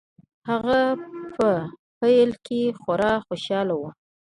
هغه 0.49 0.79
په 1.35 1.49
پیل 1.99 2.31
کې 2.45 2.61
خورا 2.79 3.13
خوشحاله 3.25 3.73
و 3.77 3.81